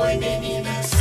[0.00, 0.92] Oi meninas.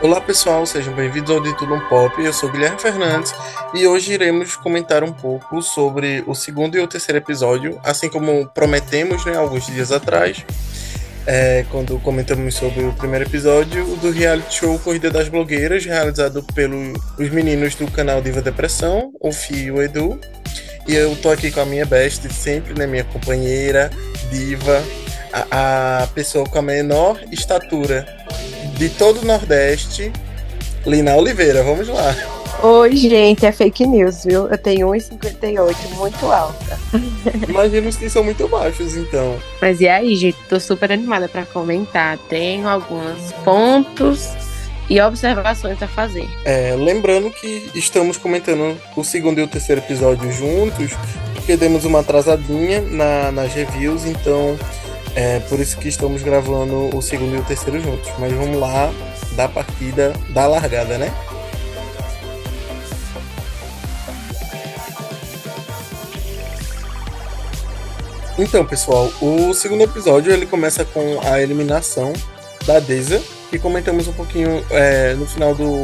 [0.00, 2.14] Olá pessoal, sejam bem-vindos ao De Tudo um Pop.
[2.24, 3.34] Eu sou Guilherme Fernandes
[3.74, 8.48] e hoje iremos comentar um pouco sobre o segundo e o terceiro episódio, assim como
[8.54, 10.46] prometemos né, alguns dias atrás,
[11.26, 17.30] é, quando comentamos sobre o primeiro episódio do reality show Corrida das Blogueiras, realizado pelos
[17.30, 20.18] meninos do canal Diva Depressão, o Fio e o Edu.
[20.86, 23.90] E eu tô aqui com a minha best sempre, né, minha companheira,
[24.30, 24.82] diva,
[25.32, 28.06] a, a pessoa com a menor estatura
[28.76, 30.12] de todo o Nordeste,
[30.86, 31.62] Lina Oliveira.
[31.62, 32.14] Vamos lá.
[32.62, 34.46] Oi, gente, é fake news, viu?
[34.48, 36.78] Eu tenho 1,58, muito alta.
[37.48, 39.38] Imagino que são muito baixos, então.
[39.62, 40.36] Mas e aí, gente?
[40.46, 42.18] Tô super animada para comentar.
[42.28, 44.49] Tenho alguns pontos
[44.90, 46.28] e observações a fazer.
[46.44, 50.90] É, lembrando que estamos comentando o segundo e o terceiro episódio juntos,
[51.32, 54.58] porque demos uma atrasadinha na, nas reviews, então
[55.14, 58.10] é por isso que estamos gravando o segundo e o terceiro juntos.
[58.18, 58.92] Mas vamos lá,
[59.36, 61.14] da partida, da largada, né?
[68.36, 72.12] Então, pessoal, o segundo episódio ele começa com a eliminação
[72.66, 75.82] da Deza, que comentamos um pouquinho é, no final do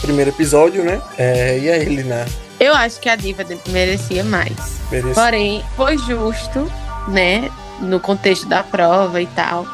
[0.00, 1.00] primeiro episódio, né?
[1.16, 2.26] É, e aí, Lina?
[2.60, 4.80] Eu acho que a diva merecia mais.
[4.90, 5.14] Merecia.
[5.14, 6.70] Porém, foi justo,
[7.08, 7.50] né?
[7.80, 9.66] no contexto da prova e tal.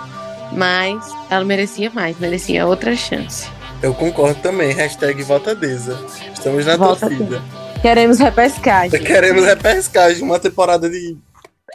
[0.52, 3.48] Mas ela merecia mais, merecia outra chance.
[3.82, 4.72] Eu concordo também.
[4.72, 5.98] Hashtag Votadeza.
[6.32, 7.42] Estamos na Volta torcida.
[7.80, 9.00] Queremos repescagem.
[9.02, 11.16] Queremos repescagem, uma temporada de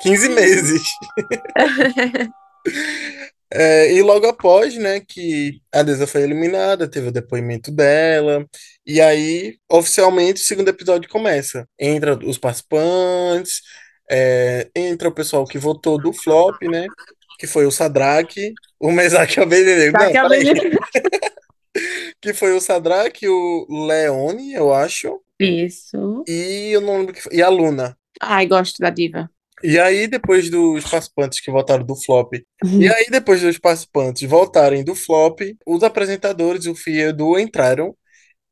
[0.02, 0.84] 15 meses.
[3.52, 8.46] é, e logo após, né, que a Deza foi eliminada, teve o depoimento dela,
[8.86, 11.68] e aí, oficialmente, o segundo episódio começa.
[11.80, 13.62] Entra os participantes,
[14.10, 16.88] é, entra o pessoal que votou do flop, né?
[17.40, 19.40] Que foi o Sadraque, o Mesaque.
[19.40, 19.48] Não,
[22.22, 25.22] que foi o Sadraque, o Leone, eu acho.
[25.40, 26.24] Isso.
[26.28, 27.36] E eu não lembro que foi.
[27.36, 27.98] E a Luna.
[28.20, 29.30] Ai, gosto da diva.
[29.64, 32.82] E aí, depois dos participantes que votaram do flop, uhum.
[32.82, 37.40] e aí, depois dos participantes voltarem do flop, os apresentadores, o Fia e o Edu,
[37.40, 37.96] entraram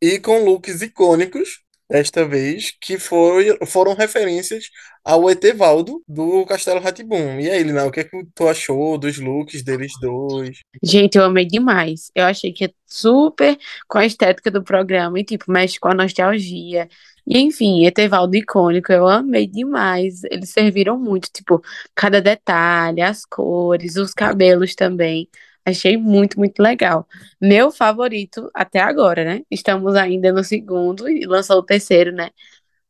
[0.02, 4.70] e com looks icônicos desta vez, que foi, foram referências
[5.04, 7.40] ao Etevaldo do Castelo Ratibum.
[7.40, 10.58] E aí, Lina, o que é que tu achou dos looks deles dois?
[10.84, 12.12] Gente, eu amei demais.
[12.16, 13.58] Eu achei que é super
[13.88, 16.90] com a estética do programa e, tipo, mexe com a nostalgia.
[17.28, 20.24] E, enfim, Etevaldo icônico, eu amei demais.
[20.26, 21.62] Eles serviram muito, tipo,
[21.96, 25.28] cada detalhe, as cores, os cabelos também.
[25.66, 27.08] Achei muito, muito legal.
[27.42, 29.42] Meu favorito até agora, né?
[29.50, 32.30] Estamos ainda no segundo e lançou o terceiro, né?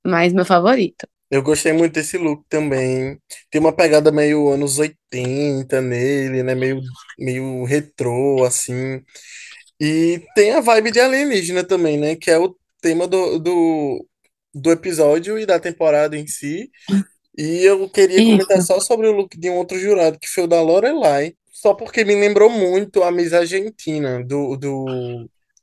[0.06, 1.07] Mas meu favorito.
[1.31, 3.19] Eu gostei muito desse look também.
[3.50, 6.53] Tem uma pegada meio anos 80 nele, né?
[6.53, 6.81] Meio,
[7.18, 9.01] meio retrô, assim.
[9.79, 12.16] E tem a vibe de alienígena também, né?
[12.16, 14.06] Que é o tema do, do,
[14.56, 16.72] do episódio e da temporada em si.
[17.38, 20.48] E eu queria comentar só sobre o look de um outro jurado, que foi o
[20.48, 24.86] da Lorelai só porque me lembrou muito a Miss Argentina, do, do,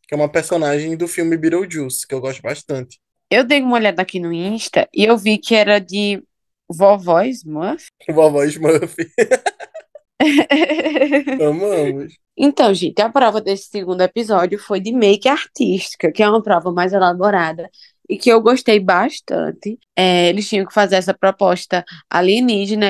[0.09, 2.99] que é uma personagem do filme Beetlejuice, que eu gosto bastante.
[3.31, 6.21] Eu dei uma olhada aqui no Insta e eu vi que era de
[6.69, 7.87] Vovó Smurf.
[8.11, 8.97] Vovó Smurf.
[11.41, 12.15] Amamos.
[12.37, 16.73] Então, gente, a prova desse segundo episódio foi de make artística, que é uma prova
[16.73, 17.71] mais elaborada
[18.13, 19.79] e que eu gostei bastante.
[19.97, 22.89] É, eles tinham que fazer essa proposta alienígena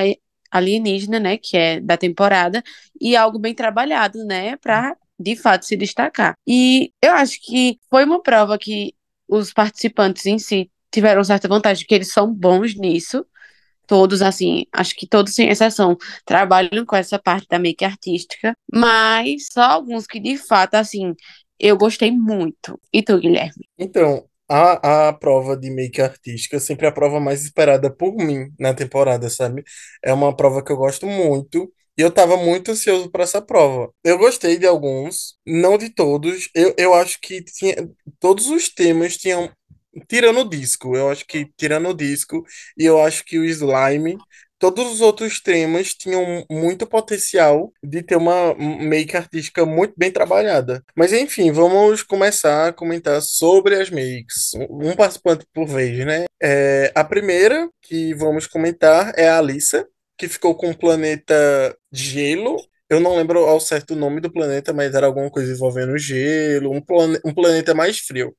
[0.51, 2.61] alienígena, né, que é da temporada,
[3.01, 6.35] e algo bem trabalhado, né, para de fato se destacar.
[6.45, 8.93] E eu acho que foi uma prova que
[9.27, 13.25] os participantes em si tiveram certa vantagem, que eles são bons nisso.
[13.87, 19.47] Todos, assim, acho que todos, sem exceção, trabalham com essa parte da make artística, mas
[19.51, 21.15] só alguns que, de fato, assim,
[21.57, 22.79] eu gostei muito.
[22.91, 23.67] E tu, Guilherme?
[23.77, 28.51] Então, a, a prova de make artística é sempre a prova mais esperada por mim
[28.59, 29.63] na temporada, sabe?
[30.03, 31.71] É uma prova que eu gosto muito.
[31.97, 33.93] E eu tava muito ansioso para essa prova.
[34.03, 36.49] Eu gostei de alguns, não de todos.
[36.55, 37.75] Eu, eu acho que tinha,
[38.19, 39.51] todos os temas tinham.
[40.09, 42.43] Tirando o disco, eu acho que tirando o disco,
[42.77, 44.17] e eu acho que o slime
[44.63, 50.81] todos os outros temas tinham muito potencial de ter uma make artística muito bem trabalhada.
[50.95, 54.53] Mas enfim, vamos começar a comentar sobre as makes.
[54.69, 56.23] Um participante por vez, né?
[56.41, 59.85] É, a primeira que vamos comentar é a Alissa,
[60.17, 62.55] que ficou com o planeta Gelo.
[62.89, 66.71] Eu não lembro ao certo o nome do planeta, mas era alguma coisa envolvendo gelo,
[66.71, 66.81] um,
[67.25, 68.33] um planeta mais frio.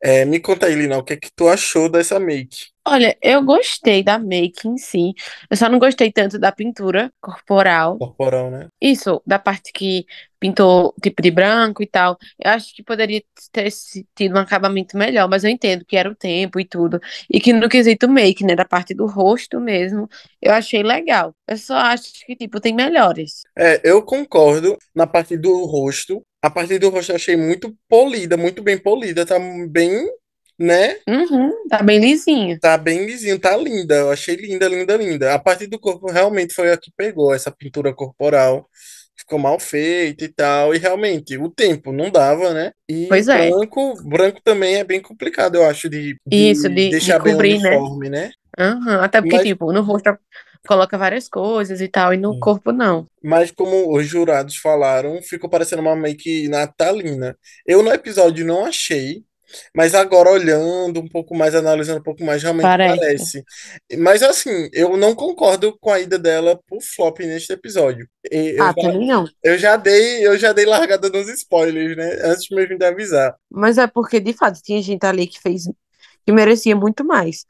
[0.00, 2.68] É, me conta aí, Lina, o que é que tu achou dessa make?
[2.86, 5.12] Olha, eu gostei da make em si.
[5.50, 7.98] Eu só não gostei tanto da pintura corporal.
[7.98, 8.68] Corporal, né?
[8.80, 10.06] Isso, da parte que
[10.40, 12.16] pintou tipo de branco e tal.
[12.42, 13.22] Eu acho que poderia
[13.52, 13.68] ter
[14.14, 16.98] tido um acabamento melhor, mas eu entendo que era o tempo e tudo.
[17.28, 20.08] E que no quesito make, né, da parte do rosto mesmo,
[20.40, 21.34] eu achei legal.
[21.46, 23.42] Eu só acho que, tipo, tem melhores.
[23.56, 26.22] É, eu concordo na parte do rosto.
[26.40, 29.36] A parte do rosto eu achei muito polida, muito bem polida, tá
[29.68, 30.08] bem,
[30.58, 30.96] né?
[31.08, 32.58] Uhum, tá bem lisinho.
[32.60, 33.96] Tá bem lisinho, tá linda.
[33.96, 35.34] Eu achei linda, linda, linda.
[35.34, 38.68] A parte do corpo realmente foi a que pegou essa pintura corporal.
[39.16, 40.72] Ficou mal feita e tal.
[40.74, 42.72] E realmente, o tempo não dava, né?
[42.88, 43.50] E Pois é.
[43.50, 47.34] branco, branco também é bem complicado, eu acho, de, Isso, de de, de deixar bem
[47.34, 47.70] cobrir, né?
[47.70, 48.30] uniforme, né?
[48.56, 50.16] Aham, Até porque, Mas, tipo, no rosto
[50.66, 53.06] coloca várias coisas e tal, e no corpo não.
[53.22, 57.36] mas como os jurados falaram, ficou parecendo uma make natalina.
[57.66, 59.24] Eu no episódio não achei.
[59.74, 62.98] Mas agora olhando um pouco mais, analisando um pouco mais, realmente Parece.
[62.98, 63.44] parece.
[63.98, 68.06] Mas assim, eu não concordo com a ida dela pro flop neste episódio.
[68.30, 69.26] Eu Ah, já, também não.
[69.42, 72.18] eu já dei, eu já dei largada nos spoilers, né?
[72.24, 73.34] Antes mesmo de avisar.
[73.50, 75.64] Mas é porque, de fato, tinha gente ali que fez,
[76.26, 77.44] que merecia muito mais.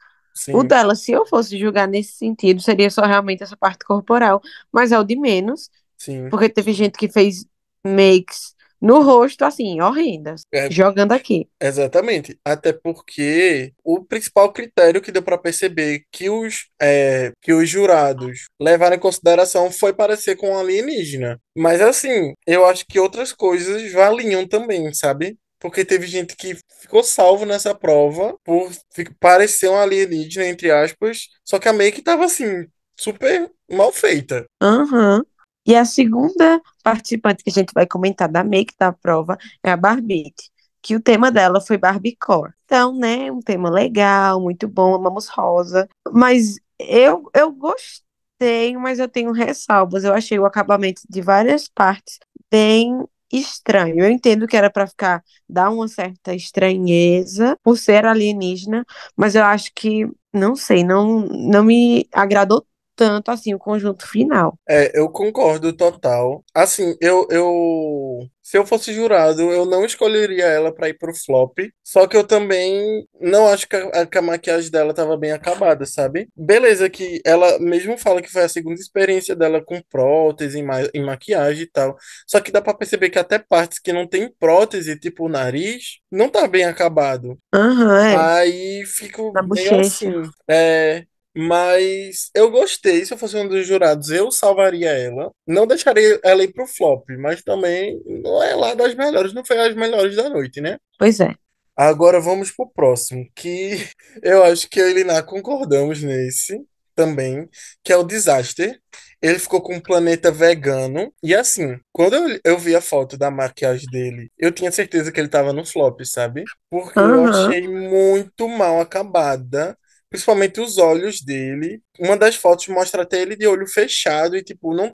[0.51, 4.41] O Sim, dela, se eu fosse julgar nesse sentido, seria só realmente essa parte corporal,
[4.71, 6.29] mas é o de menos, sim.
[6.29, 7.45] porque teve gente que fez
[7.85, 11.49] makes no rosto, assim, horrendas, É, jogando aqui.
[11.61, 12.39] exatamente.
[12.45, 18.47] Até porque o principal critério que deu para perceber que os, é, que os jurados
[18.59, 21.39] levaram em consideração foi parecer com um alienígena.
[21.55, 25.37] Mas assim, eu acho que outras coisas valiam também, sabe?
[25.59, 28.71] Porque teve gente que ficou salvo nessa prova por
[29.19, 32.65] parecer um alienígena, entre aspas, só que a make tava assim,
[32.97, 34.45] super mal feita.
[34.61, 35.23] Aham.
[35.65, 39.77] E a segunda participante que a gente vai comentar da make da prova é a
[39.77, 40.49] Barbite,
[40.81, 42.53] que o tema dela foi Barbiecore.
[42.65, 45.87] Então, né, um tema legal, muito bom, amamos rosa.
[46.11, 50.03] Mas eu, eu gostei, mas eu tenho ressalvas.
[50.03, 52.17] Eu achei o acabamento de várias partes
[52.49, 53.99] bem estranho.
[54.03, 58.85] Eu entendo que era para ficar, dar uma certa estranheza por ser alienígena,
[59.15, 62.65] mas eu acho que, não sei, não, não me agradou
[62.99, 64.59] tanto assim o conjunto final.
[64.69, 66.43] É, eu concordo total.
[66.53, 71.57] Assim, eu, eu, se eu fosse jurado, eu não escolheria ela pra ir pro flop.
[71.83, 75.87] Só que eu também não acho que a, que a maquiagem dela tava bem acabada,
[75.87, 76.27] sabe?
[76.35, 80.81] Beleza, que ela mesmo fala que foi a segunda experiência dela com prótese em, ma
[80.93, 81.97] em maquiagem e tal.
[82.27, 85.97] Só que dá pra perceber que até partes que não tem prótese, tipo o nariz,
[86.11, 87.39] não tá bem acabado.
[87.53, 90.09] Aham, é, Aí fico na meio bochecha.
[90.09, 90.13] assim.
[90.49, 91.05] É,
[91.35, 93.05] mas eu gostei.
[93.05, 95.31] Se eu fosse um dos jurados, eu salvaria ela.
[95.47, 99.57] Não deixaria ela ir pro flop, mas também não é lá das melhores, não foi
[99.59, 100.77] as melhores da noite, né?
[100.97, 101.33] Pois é.
[101.75, 103.87] Agora vamos pro próximo, que
[104.21, 106.59] eu acho que eu e Liná concordamos nesse
[106.93, 107.47] também,
[107.81, 108.77] que é o Disaster.
[109.21, 111.13] Ele ficou com um planeta vegano.
[111.23, 115.19] E assim, quando eu, eu vi a foto da maquiagem dele, eu tinha certeza que
[115.19, 116.43] ele tava no flop, sabe?
[116.69, 119.77] Porque eu achei muito mal acabada.
[120.09, 121.81] Principalmente os olhos dele.
[121.99, 124.91] Uma das fotos mostra até ele de olho fechado e, tipo, não,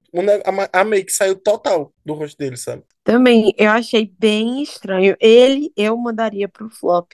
[0.73, 2.83] a, a make saiu total do rosto dele, sabe?
[3.03, 5.15] Também eu achei bem estranho.
[5.19, 7.11] Ele eu mandaria pro flop.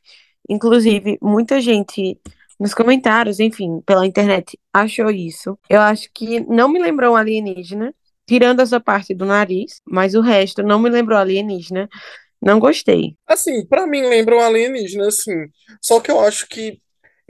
[0.49, 2.19] Inclusive, muita gente
[2.59, 5.57] nos comentários, enfim, pela internet, achou isso.
[5.67, 7.93] Eu acho que não me lembrou um alienígena,
[8.27, 11.89] tirando essa parte do nariz, mas o resto não me lembrou alienígena.
[12.41, 13.15] Não gostei.
[13.27, 15.45] Assim, pra mim lembra um alienígena, assim.
[15.81, 16.79] Só que eu acho que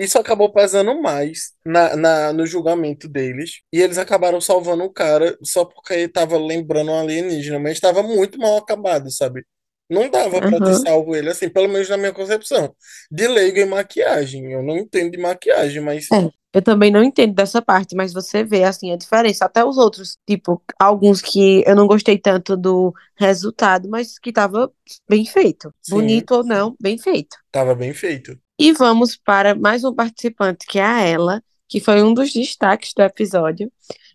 [0.04, 3.62] isso acabou pesando mais na, na- no julgamento deles.
[3.74, 8.04] E eles acabaram salvando o cara só porque ele tava lembrando um alienígena, mas estava
[8.04, 9.46] muito mal acabado, sabe?
[9.90, 10.88] Não dava pra ter Aham.
[10.88, 12.74] salvo ele, assim, pelo menos na minha concepção.
[13.12, 14.52] De leigo em maquiagem.
[14.54, 18.44] Eu não entendo de maquiagem, mas É, eu também não entendo dessa parte, mas você
[18.44, 19.46] vê assim a diferença.
[19.46, 24.72] Até os outros, tipo, alguns que eu não gostei tanto do resultado, mas que tava
[25.08, 25.74] bem feito.
[25.82, 27.38] sim, Bonito ou não, bem feito.
[27.52, 28.40] tava bem feito.
[28.64, 32.94] E vamos para mais um participante, que é a ela, que foi um dos destaques
[32.94, 33.72] do episódio.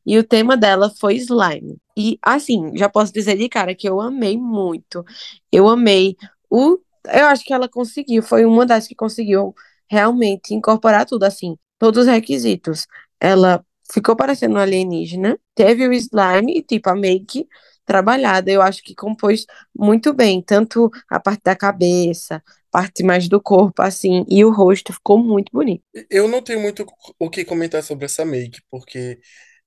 [0.06, 1.76] E o tema dela foi slime.
[1.96, 5.04] E assim, já posso dizer de cara que eu amei muito.
[5.50, 6.16] Eu amei
[6.48, 6.78] o.
[7.12, 9.52] Eu acho que ela conseguiu, foi uma das que conseguiu
[9.90, 12.86] realmente incorporar tudo, assim, todos os requisitos.
[13.18, 17.48] Ela ficou parecendo alienígena, teve o slime e, tipo, a make
[17.84, 18.48] trabalhada.
[18.48, 19.44] Eu acho que compôs
[19.76, 22.40] muito bem, tanto a parte da cabeça,
[22.80, 25.84] parte mais do corpo, assim, e o rosto ficou muito bonito.
[26.10, 26.84] Eu não tenho muito
[27.18, 29.18] o que comentar sobre essa make, porque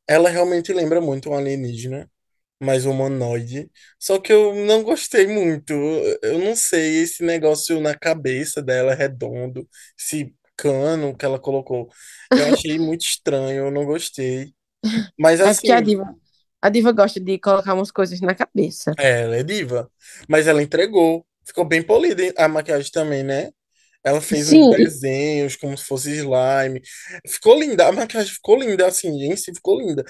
[0.07, 2.11] ela realmente lembra muito um alienígena.
[2.61, 3.71] mais humanoide.
[3.99, 5.73] Só que eu não gostei muito.
[6.23, 9.67] Eu não sei, esse negócio na cabeça dela redondo,
[9.99, 11.89] esse cano que ela colocou.
[12.35, 14.53] Eu achei muito estranho, eu não gostei.
[15.19, 16.05] Mas É porque a assim, diva,
[16.61, 18.97] a diva gosta de colocar umas coisas na cabeça.
[18.97, 19.91] é, ela é diva.
[20.27, 21.25] Mas ela entregou.
[21.45, 23.49] Ficou bem polida a maquiagem também, né?
[24.03, 26.81] Ela fez uns Sim, desenhos como se fosse slime.
[27.27, 30.03] Ficou linda, a maquiagem ficou linda, assim, em si ficou linda.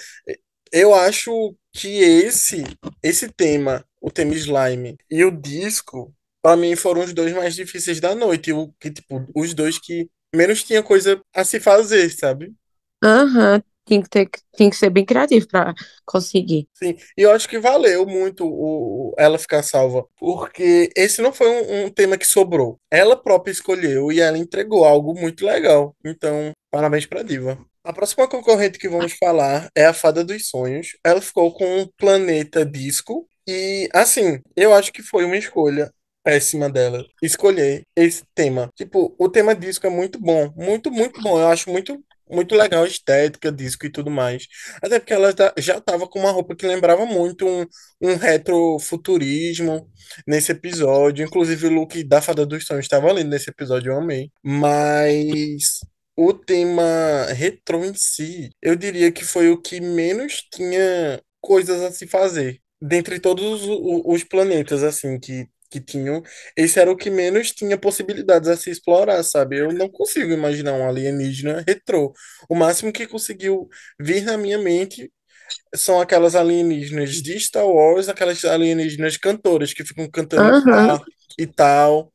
[0.72, 2.64] Eu acho que esse
[3.02, 8.00] esse tema, o tema slime e o disco, pra mim foram os dois mais difíceis
[8.00, 12.54] da noite, o que tipo, os dois que menos tinha coisa a se fazer, sabe?
[13.02, 15.74] aham, tem que ter, tem que ser bem criativo pra
[16.06, 16.68] conseguir.
[16.74, 21.48] Sim, e eu acho que valeu muito o, ela ficar salva, porque esse não foi
[21.48, 22.78] um, um tema que sobrou.
[22.88, 25.96] Ela própria escolheu e ela entregou algo muito legal.
[26.04, 27.58] Então, parabéns pra Diva.
[27.82, 30.96] A próxima concorrente que vamos falar é a Fada dos Sonhos.
[31.02, 35.90] Ela ficou com o Planeta Disco e, assim, eu acho que foi uma escolha
[36.22, 38.70] péssima dela escolher esse tema.
[38.76, 41.40] Tipo, o tema disco é muito bom, muito, muito bom.
[41.40, 41.98] Eu acho muito
[42.30, 44.46] Muito legal a estética, disco e tudo mais.
[44.82, 47.66] Até porque ela tá- já estava com uma roupa que lembrava muito um,
[48.00, 49.90] um retrofuturismo
[50.26, 51.24] nesse episódio.
[51.26, 54.30] Inclusive, o look da Fada dos Sonhos estava lindo nesse episódio, eu amei.
[54.42, 55.80] Mas
[56.16, 61.90] o tema retrô em si, eu diria que foi o que menos tinha coisas a
[61.92, 62.60] se fazer.
[62.80, 65.46] Dentre todos os, os planetas, assim, que.
[65.70, 66.22] Que tinham,
[66.56, 69.58] esse era o que menos tinha possibilidades a se explorar, sabe?
[69.58, 72.12] Eu não consigo imaginar um alienígena retrô.
[72.48, 75.12] O máximo que conseguiu vir na minha mente
[75.74, 81.00] são aquelas alienígenas de Star Wars, aquelas alienígenas cantoras que ficam cantando ah,
[81.38, 82.12] e tal,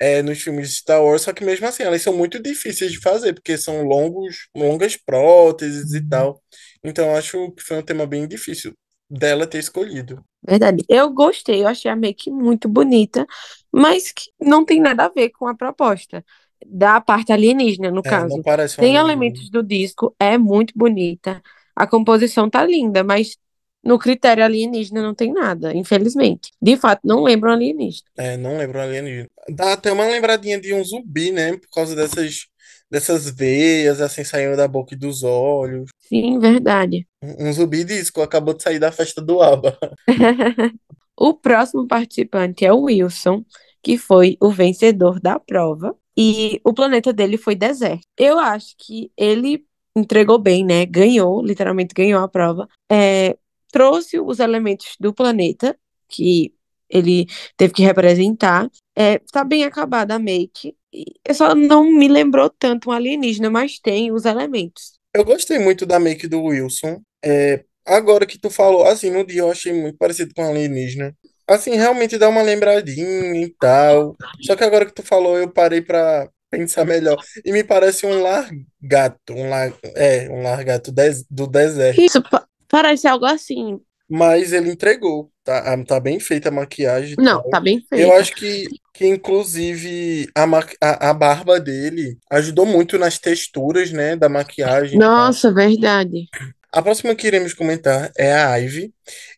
[0.00, 3.00] é, nos filmes de Star Wars, só que mesmo assim elas são muito difíceis de
[3.00, 6.42] fazer, porque são longos, longas próteses e tal.
[6.84, 8.74] Então acho que foi um tema bem difícil
[9.10, 10.24] dela ter escolhido.
[10.46, 10.84] verdade.
[10.88, 13.26] Eu gostei, eu achei a make muito bonita,
[13.72, 16.24] mas que não tem nada a ver com a proposta
[16.66, 18.46] da parte alienígena, no É, caso.
[18.78, 18.96] Tem alienígena.
[18.96, 21.42] elementos do disco, é muito bonita,
[21.74, 23.36] a composição tá linda, mas
[23.82, 26.50] no critério alienígena não tem nada, infelizmente.
[26.60, 28.08] De fato, não lembro um alienígena.
[28.16, 29.28] É, não lembro um alienígena.
[29.48, 31.56] Dá até uma lembradinha de um zumbi, né?
[31.56, 32.46] Por causa dessas,
[32.90, 35.90] dessas veias, assim, saindo da boca e dos olhos.
[36.00, 37.06] Sim, verdade.
[37.22, 39.78] Um um zumbi disco acabou de sair da festa do ABBA.
[41.20, 43.44] O próximo participante é o Wilson,
[43.82, 48.02] que foi o vencedor da prova, e o planeta dele foi deserto.
[48.16, 49.64] Eu acho que ele
[49.96, 50.86] entregou bem, né?
[50.86, 52.68] Ganhou, literalmente ganhou a prova.
[52.88, 53.36] É,
[53.72, 55.76] trouxe os elementos do planeta
[56.08, 56.54] que
[56.88, 57.26] ele
[57.56, 58.70] teve que representar.
[58.96, 60.74] É, tá bem acabada a make.
[60.92, 64.98] Eu só não me lembrou tanto um alienígena, mas tem os elementos.
[65.14, 67.00] Eu gostei muito da make do Wilson.
[67.24, 71.14] É, agora que tu falou, assim, no dia eu achei muito parecido com alienígena.
[71.46, 74.16] Assim, realmente dá uma lembradinha e tal.
[74.42, 77.16] Só que agora que tu falou, eu parei pra pensar melhor.
[77.44, 82.00] E me parece um largato, um lar, é, um largato des- do deserto.
[82.00, 83.80] Isso pa- parece algo assim.
[84.10, 87.62] Mas ele entregou, tá, tá bem feita a maquiagem Não, tá tal.
[87.62, 88.20] bem Eu feita.
[88.20, 88.66] acho que,
[88.98, 90.42] que inclusive, a,
[90.80, 94.98] a, a barba dele ajudou muito nas texturas, né, da maquiagem.
[94.98, 96.26] Nossa, verdade.
[96.72, 98.92] A próxima que iremos comentar é a Ivy,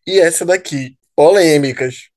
[0.07, 2.09] e essa daqui, polêmicas.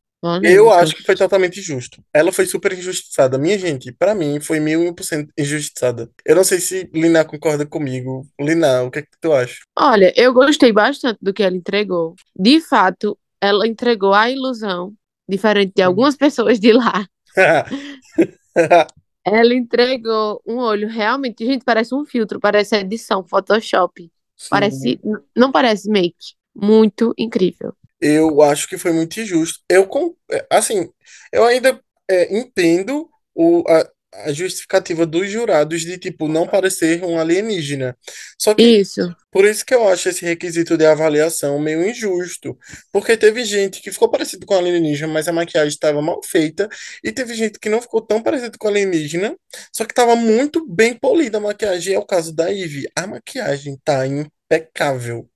[0.41, 2.01] Eu acho que foi totalmente justo.
[2.13, 3.37] Ela foi super injustiçada.
[3.37, 6.09] Minha gente, pra mim, foi mil e um por cento injustiçada.
[6.25, 8.25] Eu não sei se Lina concorda comigo.
[8.39, 9.57] Lina, o que é que tu acha?
[9.77, 12.15] Olha, eu gostei bastante do que ela entregou.
[12.33, 14.93] De fato, ela entregou a ilusão,
[15.27, 17.05] diferente de algumas pessoas de lá.
[19.25, 24.11] Ela entregou um olho realmente, gente, parece um filtro, parece edição, Photoshop.
[24.49, 24.99] Parece, Sim.
[25.03, 26.35] n- não parece make.
[26.53, 27.73] Muito incrível.
[28.01, 29.59] Eu acho que foi muito injusto.
[29.69, 30.89] Eu, com- é, assim,
[31.31, 33.89] eu ainda é, entendo o, a,
[34.25, 37.97] a justificativa dos jurados de, tipo, não parecer um alienígena.
[38.37, 42.57] Só que, Isso, por isso que eu acho esse requisito de avaliação meio injusto.
[42.91, 46.69] Porque teve gente que ficou parecido com alienígena, mas a maquiagem estava mal feita.
[47.03, 49.35] E teve gente que não ficou tão parecido com alienígena,
[49.71, 51.95] só que estava muito bem polida a maquiagem.
[51.95, 52.87] É o caso da Ivy.
[52.95, 55.27] A maquiagem tá impecável.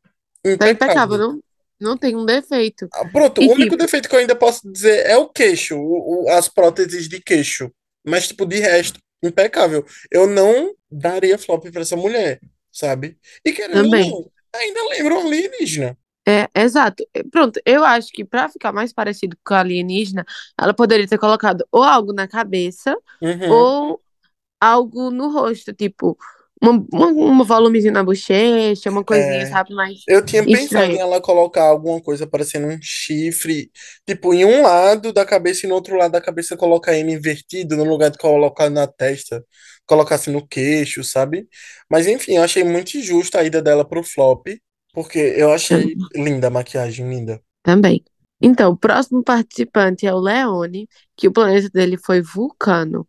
[0.57, 1.17] tá impecável, Impecável.
[1.17, 1.39] não,
[1.79, 2.87] não tem um defeito.
[2.93, 5.75] Ah, Pronto, o E único tipo, defeito que eu ainda posso dizer é o queixo,
[5.77, 7.71] o- o- as próteses de queixo.
[8.07, 9.85] Mas, tipo, de resto, impecável.
[10.09, 12.39] Eu não daria flop pra essa mulher,
[12.71, 13.17] sabe?
[13.45, 14.09] E querendo também.
[14.09, 15.97] não, ainda lembra um alienígena.
[16.27, 17.05] É, exato.
[17.31, 20.25] Pronto, eu acho que pra ficar mais parecido com a alienígena,
[20.59, 24.01] ela poderia ter colocado ou algo na cabeça Uhum, ou
[24.59, 26.17] algo no rosto, tipo
[26.61, 29.73] uma, uma, um volumezinho na bochecha, uma coisinha, É, sabe?
[29.73, 33.71] Mais eu tinha pensado em ela colocar alguma coisa parecendo um chifre,
[34.07, 37.75] tipo, em um lado da cabeça e no outro lado da cabeça colocar ele invertido,
[37.75, 39.43] no lugar de colocar na testa,
[39.85, 41.47] colocasse no queixo, sabe?
[41.89, 44.47] Mas enfim, eu achei muito injusta a ida dela pro flop,
[44.93, 47.41] porque eu achei linda a maquiagem, linda.
[47.63, 48.03] Também.
[48.41, 53.07] Então, o próximo participante é o Leone, que o planeta dele foi Vulcano.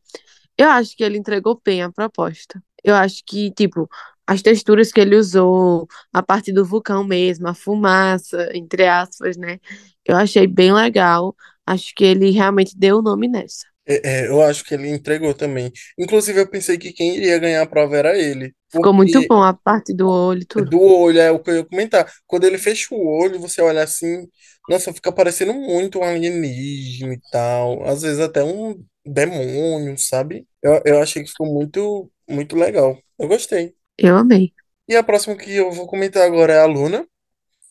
[0.56, 2.62] Eu acho que ele entregou bem a proposta.
[2.84, 3.88] Eu acho que, tipo,
[4.26, 9.58] as texturas que ele usou, a parte do vulcão mesmo, a fumaça, entre aspas, né?
[10.04, 11.34] Eu achei bem legal.
[11.66, 13.66] Acho que ele realmente deu o nome nessa.
[13.86, 15.72] É, é, eu acho que ele entregou também.
[15.98, 19.54] Inclusive, eu pensei que quem iria ganhar a prova era ele, Ficou muito bom a
[19.54, 20.70] parte do olho tudo.
[20.70, 22.12] Do olho, é o que eu ia comentar.
[22.26, 24.28] Quando ele fecha o olho, você olha assim,
[24.68, 27.82] nossa, fica parecendo muito um alienígena e tal.
[27.88, 30.46] Às vezes até um demônio, sabe?
[30.62, 32.98] Eu, eu achei que ficou muito, muito legal.
[33.18, 33.74] Eu gostei.
[33.96, 34.52] Eu amei.
[34.88, 37.06] E a próxima que eu vou comentar agora é a Luna.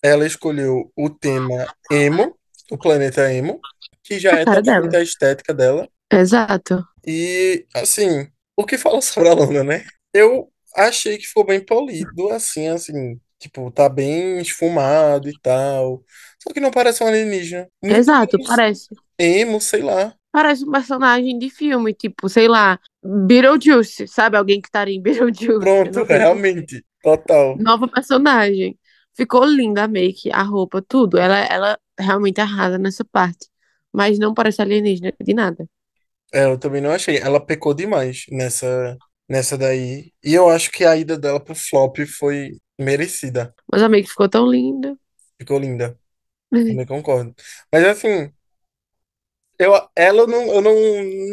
[0.04, 2.38] Ela escolheu o tema emo,
[2.72, 3.60] o planeta emo,
[4.04, 4.58] que já A é dela.
[4.62, 5.90] totalmente a estética dela.
[6.12, 6.84] Exato.
[7.06, 9.86] E, assim, o que fala sobre a Luna, né?
[10.14, 13.20] Eu achei que ficou bem polido, assim, assim.
[13.40, 16.04] Tipo, tá bem esfumado e tal.
[16.42, 17.70] Só que não parece um alienígena.
[17.84, 18.88] Muito Exato, parece.
[19.20, 20.16] emo, sei lá.
[20.38, 24.38] Parece um personagem de filme, tipo, sei lá, Beetlejuice, sabe?
[24.38, 26.86] Alguém que estaria em Beetlejuice, Pronto, realmente.
[27.01, 27.58] Total.
[27.58, 28.77] Nova personagem.
[29.15, 31.17] Ficou linda a make, a roupa, tudo.
[31.17, 33.48] Ela, ela realmente arrasa nessa parte.
[33.91, 35.67] Mas não parece alienígena de nada.
[36.32, 37.17] É, eu também não achei.
[37.17, 38.96] Ela pecou demais nessa,
[39.27, 40.13] nessa daí.
[40.24, 43.56] E eu acho que a ida dela pro flop foi merecida.
[43.72, 44.96] Mas a make ficou tão linda.
[45.39, 45.98] Ficou linda.
[46.51, 47.34] Também concordo.
[47.74, 48.32] Mas assim.
[49.60, 50.76] Eu, ela não, eu não,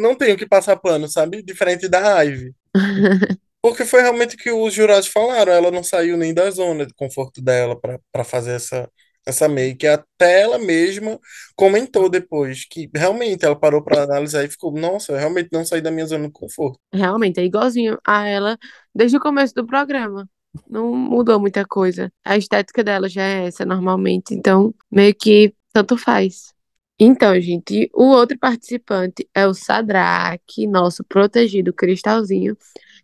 [0.01, 1.43] não tenho que passar pano, sabe?
[1.43, 2.53] Diferente da Ivy.
[3.61, 5.51] Porque foi realmente o que os jurados falaram.
[5.51, 8.87] Ela não saiu nem da zona de conforto dela pra pra fazer essa,
[9.25, 9.87] essa make.
[9.87, 11.19] Até ela mesma
[11.55, 15.81] comentou depois que realmente ela parou pra analisar e ficou: Nossa, eu realmente não saí
[15.81, 16.79] da minha zona de conforto.
[16.93, 18.57] Realmente, é igualzinho a ela
[18.93, 20.29] desde o começo do programa.
[20.69, 22.11] Não mudou muita coisa.
[22.23, 26.54] A estética dela já é essa normalmente, então meio que tanto faz.
[26.99, 32.57] Então, gente, o outro participante é o Sadraque, nosso protegido cristalzinho,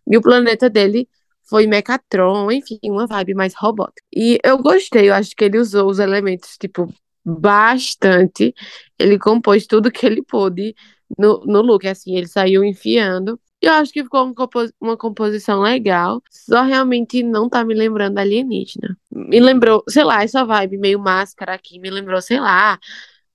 [0.06, 1.08] e o planeta dele
[1.44, 4.02] foi Mechatron, enfim, uma vibe mais robótica.
[4.14, 6.92] E eu gostei, eu acho que ele usou os elementos, tipo,
[7.24, 8.54] bastante.
[8.98, 10.74] Ele compôs tudo que ele pôde
[11.18, 13.40] no, no look, assim, ele saiu enfiando.
[13.62, 17.74] E eu acho que ficou uma, compo- uma composição legal, só realmente não tá me
[17.74, 18.96] lembrando alienígena.
[19.10, 22.78] Me lembrou, sei lá, essa vibe meio máscara aqui, me lembrou, sei lá,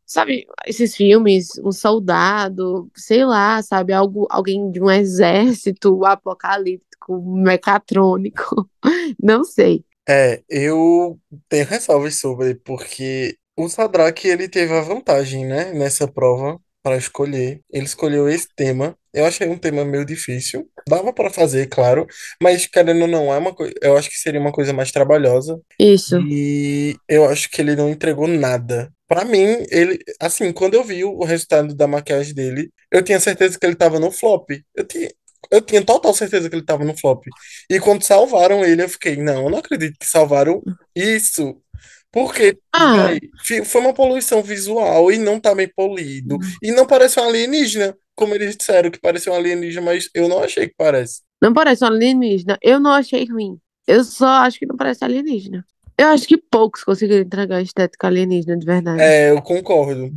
[0.08, 8.68] sabe, esses filmes, um soldado, sei lá, sabe, algo, alguém de um exército apocalíptico, mecatrônico,
[9.22, 9.84] não sei.
[10.10, 16.60] É, eu tenho ressalvas sobre, porque o Sadraque ele teve a vantagem, né, nessa prova
[16.82, 17.60] para escolher.
[17.70, 18.98] Ele escolheu esse tema.
[19.14, 20.70] Eu achei um tema meio difícil.
[20.88, 22.08] Dava para fazer, claro,
[22.42, 25.60] mas querendo ou não, é uma coisa, eu acho que seria uma coisa mais trabalhosa.
[25.78, 28.90] Isso, E eu acho que ele não entregou nada.
[29.08, 33.58] Pra mim, ele, assim, quando eu vi o resultado da maquiagem dele, eu tinha certeza
[33.60, 34.50] que ele tava no flop.
[34.76, 35.10] Eu tinha,
[35.52, 37.26] eu tinha total certeza que ele tava no flop.
[37.70, 40.62] E quando salvaram ele, eu fiquei, não, eu não acredito que salvaram
[40.96, 41.62] isso.
[42.12, 43.10] Porque, ah,
[43.66, 46.38] foi uma poluição visual e não tá bem polido.
[46.62, 50.40] E não parece um alienígena, como eles disseram que parecia um alienígena, mas eu não
[50.44, 51.22] achei que parece.
[51.42, 55.66] não parece um alienígena, eu não achei ruim, eu só acho que não parece alienígena.
[55.98, 59.02] Eu acho que poucos conseguiram entregar a estética alienígena de verdade.
[59.02, 60.12] É, eu concordo.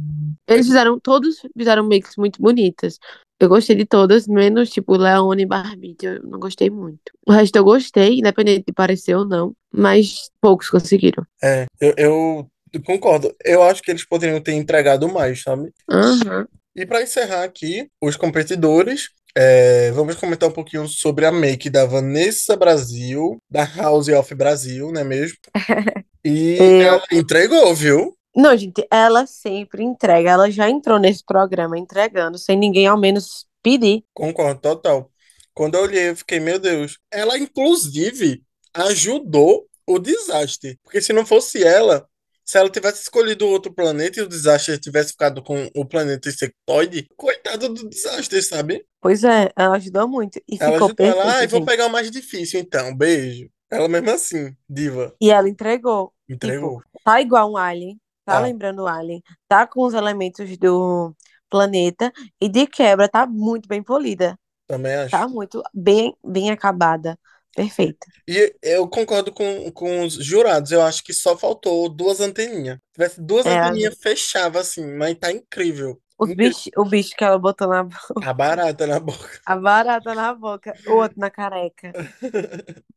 [0.46, 2.98] Eles fizeram, todos fizeram makes muito bonitas.
[3.40, 7.10] Eu gostei de todas, menos, tipo, Leone e Barbie, eu não gostei muito.
[7.26, 11.24] O resto eu gostei, independente de parecer ou não, mas poucos conseguiram.
[11.42, 13.34] É, eu, eu concordo.
[13.42, 15.72] Eu acho que eles poderiam ter entregado mais, sabe?
[15.88, 16.46] Aham.
[16.76, 21.86] E para encerrar aqui, os competidores, é, vamos comentar um pouquinho sobre a make da
[21.86, 25.36] Vanessa Brasil, da House of Brasil, não é mesmo?
[26.22, 26.82] E Eu...
[26.82, 28.14] ela entregou, viu?
[28.36, 30.30] Não, gente, ela sempre entrega.
[30.30, 34.04] Ela já entrou nesse programa entregando, sem ninguém ao menos pedir.
[34.12, 35.10] Concordo, total.
[35.54, 36.98] Quando eu olhei, eu fiquei, meu Deus.
[37.10, 38.42] Ela, inclusive,
[38.74, 40.78] ajudou o desastre.
[40.84, 42.06] Porque se não fosse ela,
[42.50, 47.08] se ela tivesse escolhido outro planeta e o desastre tivesse ficado com o planeta insectoide,
[47.16, 48.86] coitado do desastre, sabe?
[49.00, 50.40] Pois é, ela ajudou muito.
[50.48, 51.64] E Ela ficou ajudou ela, perfeito, ai, vou gente.
[51.64, 53.50] pegar o mais difícil então, beijo.
[53.70, 56.12] Ela mesmo assim, diva, E ela entregou.
[56.40, 56.82] Tipo, entregou.
[57.04, 61.14] tá igual um alien, tá Tá, lembrando o alien, tá com os elementos do
[61.50, 65.10] planeta e de quebra tá muito bem polida, também acho.
[65.10, 67.18] tá muito bem bem acabada.
[67.54, 68.06] Perfeita.
[68.28, 70.70] E eu concordo com, com os jurados.
[70.72, 72.76] Eu acho que só faltou duas anteninhas.
[72.78, 76.00] Se tivesse duas É, anteninhas, fechava assim, mas tá incrível.
[76.24, 77.98] Incri- bicho, o bicho que ela botou na boca.
[78.30, 79.40] A barata na boca.
[79.44, 81.94] A barata na boca, o outro na careca.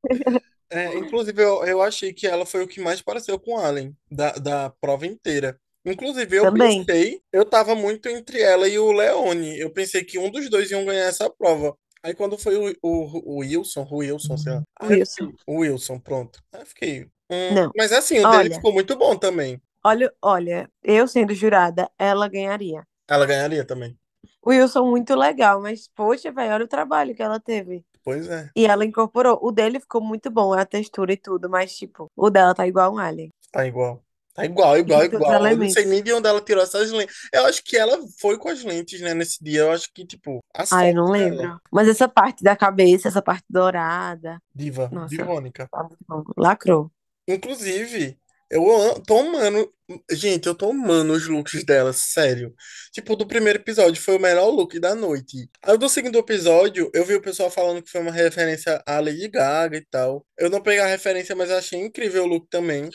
[0.69, 4.31] É, inclusive, eu, eu achei que ela foi o que mais pareceu com Allen, da,
[4.33, 5.59] da prova inteira.
[5.85, 6.79] Inclusive, eu Também.
[6.85, 9.59] pensei, eu tava muito entre ela e o Leone.
[9.59, 11.77] Eu pensei que um dos dois iam ganhar essa prova.
[12.03, 14.63] Aí quando foi o, o, o Wilson, o Wilson, sei lá.
[14.81, 15.31] Aí Wilson.
[15.47, 16.39] o Wilson, pronto.
[16.51, 17.03] Aí eu fiquei.
[17.31, 17.71] hum, Não.
[17.77, 18.55] Mas assim, o dele Olha.
[18.55, 19.61] ficou muito bom também.
[19.85, 22.85] Olha, olha, eu sendo jurada, ela ganharia.
[23.07, 23.97] Ela ganharia também.
[24.41, 27.85] O Wilson muito legal, mas poxa, velho, olha o trabalho que ela teve.
[28.03, 28.49] Pois é.
[28.55, 29.39] E ela incorporou.
[29.41, 32.93] O dele ficou muito bom, a textura e tudo, mas tipo, o dela tá igual
[32.93, 33.29] um alien.
[33.51, 34.02] Tá igual.
[34.33, 35.45] Tá igual, igual, igual.
[35.45, 37.15] Eu não sei nem de onde ela tirou essas lentes.
[37.31, 39.61] Eu acho que ela foi com as lentes, né, nesse dia.
[39.61, 41.59] Eu acho que, tipo, a Ai, eu não lembro.
[41.71, 44.39] Mas essa parte da cabeça, essa parte dourada.
[44.53, 45.67] Diva, Nossa, divônica.
[45.69, 45.87] tá.
[46.35, 46.91] Lacrou.
[47.27, 48.17] Inclusive,
[48.49, 49.71] eu tô amando.
[50.11, 52.53] Gente, eu tô amando os looks dela, sério.
[52.91, 55.49] Tipo, do primeiro episódio foi o melhor look da noite.
[55.61, 59.27] Aí do segundo episódio, eu vi o pessoal falando que foi uma referência à Lady
[59.27, 60.25] Gaga e tal.
[60.37, 62.89] Eu não peguei a referência, mas achei incrível o look também.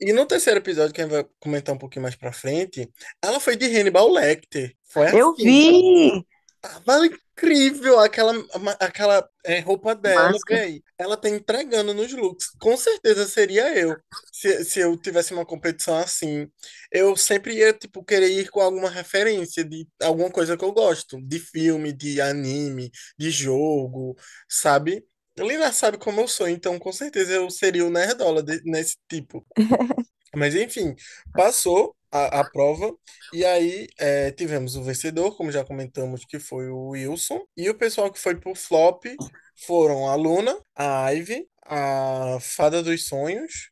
[0.00, 2.88] E no terceiro episódio, que a gente vai comentar um pouquinho mais pra frente,
[3.22, 4.74] ela foi de Hannibal Lecter.
[4.84, 5.44] Foi Eu assim.
[5.44, 6.33] vi!
[6.64, 8.32] Tava incrível aquela,
[8.80, 10.82] aquela é, roupa dela, véi.
[10.96, 12.48] Ela tá entregando nos looks.
[12.58, 13.94] Com certeza seria eu.
[14.32, 16.48] Se, se eu tivesse uma competição assim.
[16.90, 21.20] Eu sempre ia, tipo, querer ir com alguma referência de alguma coisa que eu gosto.
[21.20, 24.16] De filme, de anime, de jogo,
[24.48, 25.04] sabe?
[25.38, 29.44] Lina sabe como eu sou, então com certeza eu seria o nerdola de- nesse tipo.
[30.34, 30.94] Mas enfim,
[31.34, 32.92] passou a, a prova
[33.32, 37.40] e aí é, tivemos o vencedor, como já comentamos, que foi o Wilson.
[37.56, 39.04] E o pessoal que foi pro flop
[39.66, 43.70] foram a Luna, a Ivy, a Fada dos Sonhos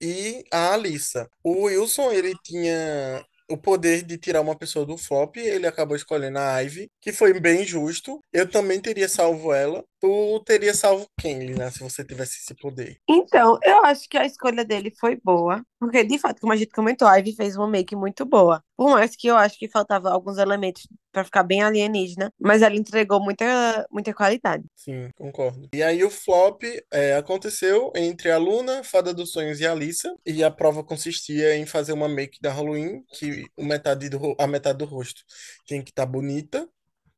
[0.00, 1.28] e a Alissa.
[1.44, 6.38] O Wilson, ele tinha o poder de tirar uma pessoa do flop, ele acabou escolhendo
[6.38, 8.18] a Ivy, que foi bem justo.
[8.32, 9.84] Eu também teria salvo ela.
[10.00, 12.98] Tu teria salvo quem, Lina, se você tivesse esse poder?
[13.08, 16.72] Então, eu acho que a escolha dele foi boa, porque de fato, como a gente
[16.72, 18.60] comentou, a Ivy fez uma make muito boa.
[18.76, 22.74] Por mais que eu acho que faltava alguns elementos pra ficar bem alienígena, mas ela
[22.74, 24.64] entregou muita, muita qualidade.
[24.74, 25.68] Sim, concordo.
[25.72, 26.62] E aí o flop
[26.92, 31.54] é, aconteceu entre a Luna, Fada dos Sonhos e a Alissa, e a prova consistia
[31.54, 35.22] em fazer uma make da Halloween, que o metade do, a metade do rosto
[35.66, 36.68] tinha que estar bonita,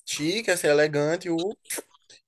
[0.06, 1.37] chique, ser elegante, o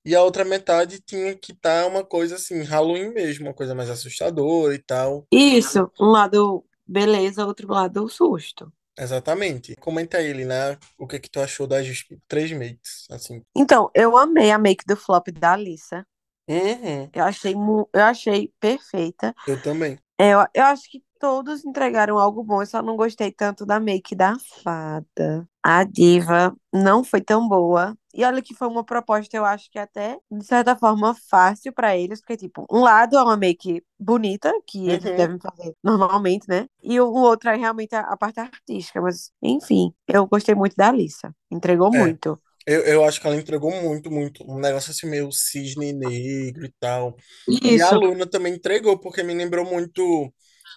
[0.03, 3.89] e a outra metade tinha que estar uma coisa assim, Halloween mesmo, uma coisa mais
[3.89, 5.27] assustadora e tal.
[5.31, 8.71] Isso, um lado beleza, outro lado susto.
[8.97, 9.75] Exatamente.
[9.75, 10.77] Comenta aí, né?
[10.97, 11.87] O que que tu achou das
[12.27, 13.43] três makes, assim.
[13.55, 16.05] Então, eu amei a make do flop da Alissa.
[16.49, 19.35] Uhum, Eu achei, eu achei perfeita.
[19.47, 19.99] eu também.
[20.17, 22.61] É, Eu, eu acho que todos entregaram algo bom.
[22.61, 25.47] Eu só não gostei tanto da make da fada.
[25.63, 27.97] A diva não foi tão boa.
[28.13, 31.95] E olha que foi uma proposta, eu acho que até, de certa forma, fácil pra
[31.97, 32.19] eles.
[32.21, 35.11] Porque, tipo, um lado é uma make bonita, que eles Uhum.
[35.13, 36.67] devem fazer normalmente, né?
[36.81, 39.01] E o, o outro é realmente a, a parte artística.
[39.01, 41.35] Mas, enfim, eu gostei muito da Alissa.
[41.51, 41.97] Entregou É.
[41.97, 42.39] muito.
[42.67, 44.43] Eu, eu acho que ela entregou muito, muito.
[44.49, 47.15] Um negócio assim meio cisne negro e tal.
[47.63, 50.33] E a Isso, Luna também entregou, porque me lembrou muito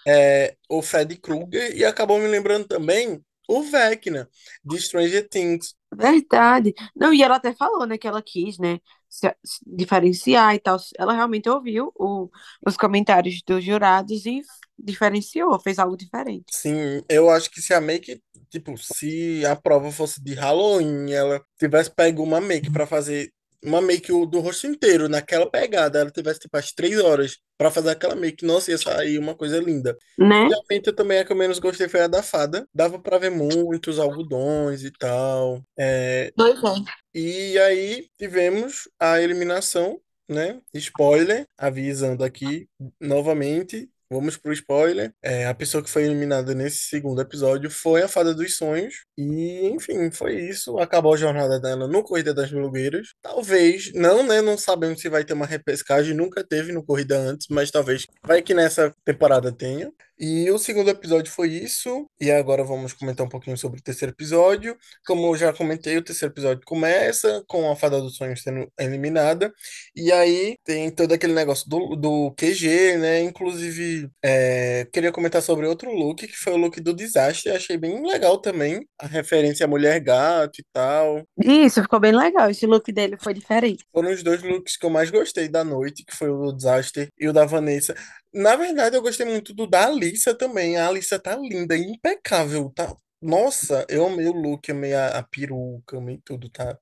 [0.07, 4.29] é, o Freddy Krueger e acabou me lembrando também o Vecna,
[4.65, 5.75] de Stranger Things.
[5.95, 6.75] verdade.
[6.97, 10.77] Não, e ela até falou, né, que ela quis, né, se, se diferenciar e tal.
[10.99, 12.31] Ela realmente ouviu o-
[12.67, 14.41] os comentários dos jurados e
[14.79, 16.53] diferenciou, fez algo diferente.
[16.53, 21.41] Sim, eu acho que se a make, tipo, se a prova fosse de Halloween, ela
[21.59, 26.41] tivesse pego uma make pra fazer uma make do rosto inteiro, naquela pegada, ela tivesse
[26.41, 29.97] tipo as três horas pra fazer aquela make, nossa, ia sair uma coisa linda.
[30.19, 30.49] Né?
[30.49, 32.67] Realmente também a que eu menos gostei foi a da fada.
[32.75, 35.63] Dava pra ver muitos algodões e tal.
[35.79, 36.85] É, Pois é.
[37.15, 40.61] e aí tivemos a eliminação, né?
[40.73, 42.67] Spoiler, avisando aqui
[42.99, 43.91] novamente.
[44.11, 45.13] Vamos pro spoiler.
[45.23, 49.05] É, a pessoa que foi eliminada nesse segundo episódio foi a Fada dos Sonhos.
[49.17, 50.79] E, enfim, foi isso.
[50.79, 53.15] Acabou a jornada dela no Corrida das Blogueiras.
[53.23, 54.41] Talvez, não, né?
[54.43, 56.15] Não sabemos se vai ter uma repescagem.
[56.15, 59.93] Nunca teve no Corrida antes, mas talvez vai que nessa temporada tenha.
[60.21, 62.07] E o segundo episódio foi isso.
[62.21, 64.77] E agora vamos comentar um pouquinho sobre o terceiro episódio.
[65.07, 69.51] Como eu já comentei, o terceiro episódio começa com a Fada dos Sonhos sendo eliminada.
[69.97, 73.23] E aí tem todo aquele negócio do, do QG, né?
[73.23, 77.51] Inclusive, é, queria comentar sobre outro look, que foi o look do desastre.
[77.53, 78.87] Achei bem legal também.
[79.01, 81.23] A referência à mulher gato e tal.
[81.43, 82.51] Isso, ficou bem legal.
[82.51, 83.87] Esse look dele foi diferente.
[83.91, 87.09] Foram os dois looks que eu mais gostei da noite, que foi o do Disaster
[87.19, 87.95] e o da Vanessa.
[88.33, 90.77] Na verdade, eu gostei muito do da Alissa também.
[90.77, 92.95] A Alissa tá linda, impecável, tá?
[93.21, 96.79] Nossa, eu amei o look, amei a, a peruca, amei tudo, tá?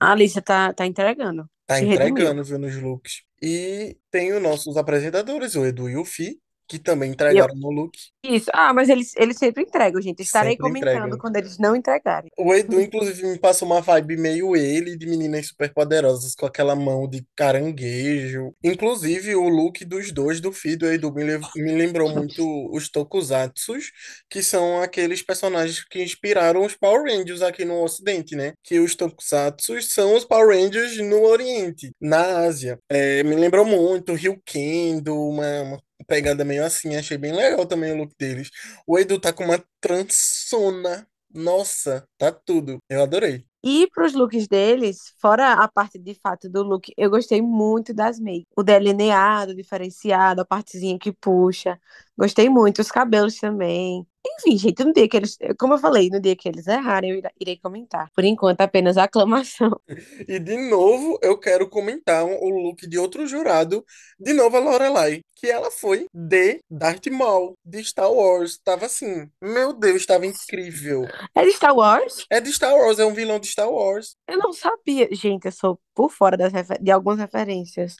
[0.00, 1.48] A Alicia tá, tá entregando.
[1.66, 2.08] Tá Se redimiu.
[2.08, 3.22] entregando, viu, nos looks.
[3.42, 7.54] E tem os nossos apresentadores, o Edu e o Fi, que também E eu, entregaram
[7.56, 7.96] no look.
[8.24, 8.50] isso.
[8.54, 10.22] Ah, mas eles, eles sempre entregam, gente.
[10.22, 11.18] Estarei Sempre comentando entregam.
[11.18, 12.30] quando eles não entregarem.
[12.40, 17.08] O Edu, inclusive, me passou uma vibe meio ele de meninas superpoderosas, com aquela mão
[17.08, 18.54] de caranguejo.
[18.62, 21.24] Inclusive, o look dos dois do Fi do Edu me,
[21.56, 23.90] me lembrou muito os Tokusatsus,
[24.30, 28.52] que são aqueles personagens que inspiraram os Power Rangers aqui no Ocidente, né?
[28.62, 32.78] Que os Tokusatsus são os Power Rangers no Oriente, na Ásia.
[32.88, 36.96] É, me lembrou muito o Ryukendo, uma, uma pegada meio assim.
[36.96, 38.50] Achei bem legal também o look deles.
[38.86, 41.06] O Edu tá com uma transona.
[41.32, 42.78] Nossa, tá tudo.
[42.88, 43.44] Eu adorei.
[43.62, 48.20] E pros looks deles, fora a parte de fato do look, eu gostei muito das
[48.20, 48.46] makes.
[48.56, 51.78] O delineado, diferenciado, a partezinha que puxa.
[52.16, 52.80] Gostei muito.
[52.80, 54.06] Os cabelos também.
[54.26, 55.36] Enfim, gente, no dia que eles.
[55.58, 58.10] Como eu falei, no dia que eles errarem, eu irei comentar.
[58.14, 59.80] Por enquanto, apenas aclamação.
[60.28, 63.84] E de novo, eu quero comentar o look de outro jurado,
[64.18, 68.58] de novo a Lorelai, que ela foi de Darth Maul, de Star Wars.
[68.62, 71.06] Tava assim, meu Deus, estava incrível.
[71.34, 72.26] É de Star Wars?
[72.30, 74.16] É de Star Wars, é um vilão de Star Wars.
[74.26, 75.08] Eu não sabia.
[75.12, 77.96] Gente, eu sou por fora das de algumas referências.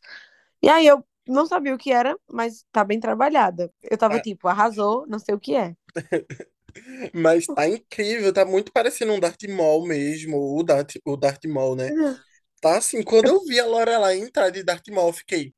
[0.62, 3.72] E aí eu não sabia o que era, mas tá bem trabalhada.
[3.82, 5.74] Eu tava Ah, tipo, arrasou, não sei o que é.
[7.12, 11.74] Mas tá incrível, tá muito parecendo um Darth Maul mesmo, o Darth, o Darth Maul,
[11.74, 11.90] né?
[12.60, 15.52] Tá assim, quando eu vi a Lorelai entrar de Darth Maul, eu fiquei,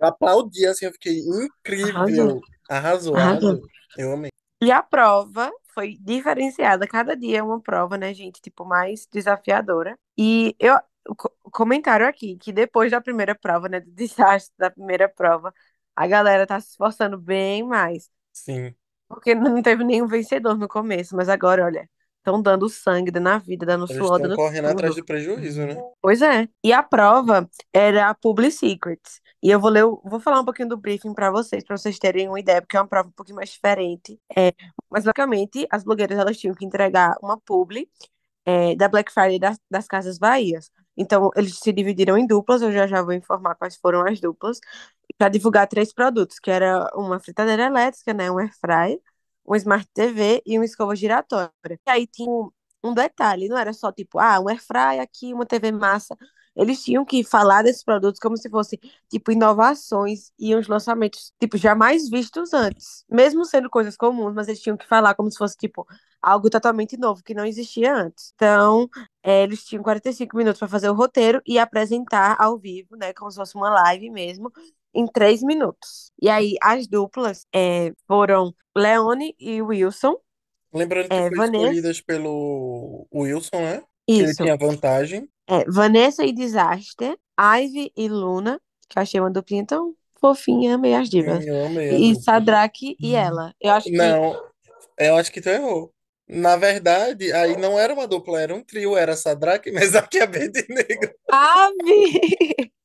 [0.00, 2.40] aplaudi, assim, eu fiquei Arrasou, incrível.
[2.68, 3.16] Arrasou, arrasou.
[3.16, 3.62] arrasou.
[3.96, 4.30] Eu amei.
[4.62, 6.86] E a prova foi diferenciada.
[6.86, 8.40] Cada dia é uma prova, né, gente?
[8.40, 9.98] Tipo, mais desafiadora.
[10.18, 10.76] E eu,
[11.08, 15.52] o co- comentário aqui, que depois da primeira prova, né, do desastre da primeira prova,
[15.96, 18.10] a galera tá se esforçando bem mais.
[18.32, 18.74] Sim.
[19.08, 23.38] Porque não teve nenhum vencedor no começo, mas agora, olha, estão dando sangue, dando a
[23.38, 25.02] vida, dando Eles suor, estão dando correndo atrás tudo.
[25.02, 25.76] do prejuízo, né?
[26.00, 26.48] Pois é.
[26.62, 29.20] E a prova era a Public Secrets.
[29.42, 32.28] E eu vou ler, vou falar um pouquinho do briefing para vocês, para vocês terem
[32.28, 34.20] uma ideia, porque é uma prova um pouquinho mais diferente.
[34.36, 34.52] É,
[34.88, 37.90] mas basicamente, as blogueiras elas tinham que entregar uma publi
[38.44, 40.70] é, da Black Friday das, das Casas Bahias.
[41.00, 44.60] Então, eles se dividiram em duplas, eu já já vou informar quais foram as duplas,
[45.18, 49.00] para divulgar três produtos, que era uma fritadeira elétrica, né, um air fryer,
[49.46, 51.50] um Smart TV e uma escova giratória.
[51.86, 52.30] E aí tinha
[52.84, 56.16] um, detalhe, não era só tipo, ah, um air fryer aqui, uma TV massa.
[56.56, 61.56] Eles tinham que falar desses produtos como se fossem, tipo, inovações e uns lançamentos, tipo,
[61.56, 63.04] jamais vistos antes.
[63.08, 65.86] Mesmo sendo coisas comuns, mas eles tinham que falar como se fosse, tipo,
[66.20, 68.32] algo totalmente novo que não existia antes.
[68.34, 68.88] Então,
[69.22, 73.30] é, eles tinham 45 minutos para fazer o roteiro e apresentar ao vivo, né, como
[73.30, 74.52] se fosse uma live mesmo,
[74.92, 76.10] em três minutos.
[76.20, 80.16] E aí, as duplas é, foram Leone e Wilson,
[80.72, 83.82] Lembrando que é, foi Vanessa, escolhidas pelo Wilson, né?
[84.06, 85.28] Que ele isso, tinha vantagem.
[85.50, 90.98] É, Vanessa e Disaster, Ivy e Luna, que eu achei uma duplinha tão fofinha, meio
[90.98, 92.14] as divas, eu amei a e.
[92.14, 93.52] Sadraque e ela.
[93.60, 94.40] Eu acho que Não,
[94.98, 95.92] eu acho que tu errou.
[96.28, 101.10] Na verdade, aí não era uma dupla, era um trio, era Sadraque, Mesaque e Abednego.
[101.30, 102.70] Ave!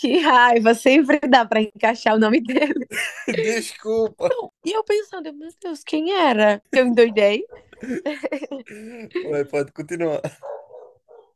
[0.00, 2.86] Que raiva, sempre dá pra encaixar o nome dele.
[3.28, 4.30] Desculpa.
[4.64, 6.62] E eu pensando, meu Deus, quem era?
[6.72, 7.44] Eu endoidei.
[9.30, 10.22] Vai, pode continuar.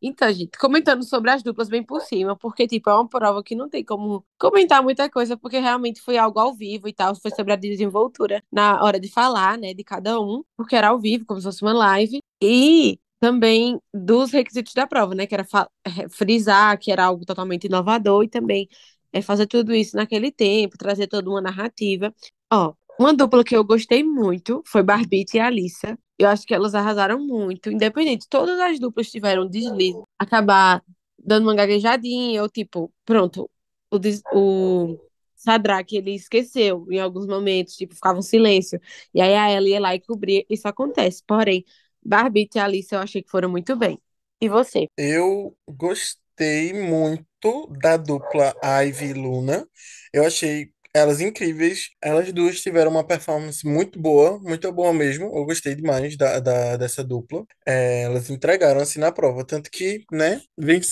[0.00, 3.54] Então, gente, comentando sobre as duplas bem por cima, porque, tipo, é uma prova que
[3.56, 7.32] não tem como comentar muita coisa, porque realmente foi algo ao vivo e tal, foi
[7.32, 11.24] sobre a desenvoltura na hora de falar, né, de cada um, porque era ao vivo,
[11.26, 15.46] como se fosse uma live, e também dos requisitos da prova, né, que era
[15.84, 18.68] eh, frisar que era algo totalmente inovador e também
[19.12, 22.14] é, fazer tudo isso naquele tempo, trazer toda uma narrativa.
[22.52, 25.98] Ó, uma dupla que eu gostei muito foi Barbite e Alissa.
[26.18, 28.26] Eu acho que elas arrasaram muito, independente.
[28.28, 30.82] Todas as duplas tiveram deslize, acabar
[31.18, 33.50] dando uma gaguejadinha, ou tipo, pronto,
[33.90, 34.98] o, des- o
[35.36, 38.80] Sadraque, ele esqueceu em alguns momentos, tipo, ficava um silêncio.
[39.14, 41.22] E aí a ela ia lá e cobria, isso acontece.
[41.26, 41.64] Porém,
[42.04, 44.00] Barbite e Alice eu achei que foram muito bem.
[44.40, 44.88] E você?
[44.96, 48.54] Eu gostei muito da dupla
[48.84, 49.68] Ivy e Luna.
[50.12, 51.90] Eu achei elas incríveis.
[52.02, 55.26] Elas duas tiveram uma performance muito boa, muito boa mesmo.
[55.26, 57.44] Eu gostei demais da, da- dessa dupla.
[57.66, 60.40] É, elas entregaram assim na prova, tanto que, né,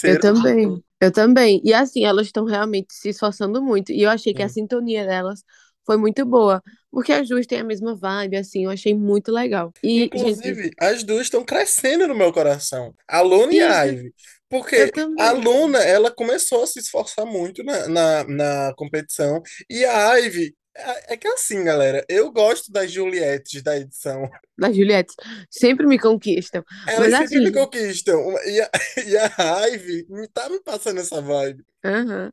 [0.04, 0.18] Eu venceram.
[0.18, 0.82] também.
[1.00, 1.60] Eu também.
[1.64, 3.92] E assim, elas estão realmente se esforçando muito.
[3.92, 4.48] E eu achei que a Sim.
[4.48, 5.42] sintonia delas
[5.86, 6.62] foi muito boa.
[6.90, 9.72] Porque as duas têm a mesma vibe, assim, eu achei muito legal.
[9.82, 12.92] E, gente, Inclusive, as duas estão crescendo no meu coração.
[13.06, 14.12] A Luna e a Ivy.
[14.48, 15.32] Porque a.
[15.32, 19.42] Luna, ela começou a se esforçar muito na, na, na competição.
[19.68, 24.28] E a Ivy, é é que assim, galera, eu gosto das Juliettes da edição.
[24.58, 25.14] Das Juliettes
[25.50, 26.64] sempre me conquistam.
[26.86, 28.34] Mas Elas sempre me assim, conquistam.
[28.44, 28.70] E a,
[29.06, 31.64] e a Ivy me tá me passando essa vibe.
[31.84, 32.30] aham.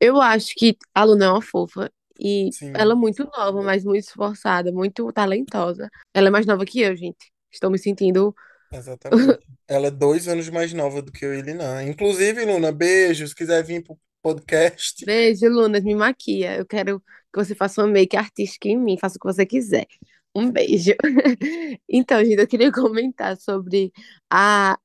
[0.00, 1.92] Eu acho que a Luna é uma fofa.
[2.20, 5.88] E ela é Sim, muito nova, mas muito esforçada, muito talentosa.
[6.14, 7.32] Ela é mais nova que eu, gente.
[7.52, 8.34] Estou me sentindo.
[8.72, 9.38] exatamente.
[9.68, 11.82] Ela é dois anos mais nova do que eu e Lina.
[11.84, 13.26] Inclusive, Luna, beijo.
[13.26, 15.04] Se quiser vir pro podcast.
[15.04, 16.56] Beijo, Luna, me maquia.
[16.56, 17.00] Eu quero
[17.32, 19.86] que você faça uma make artística em mim, faça o que você quiser.
[20.34, 20.92] Um beijo.
[21.88, 23.92] Então, gente, eu queria comentar sobre
[24.30, 24.78] a,